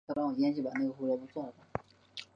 [0.07, 1.53] 县名来自当地的河狸。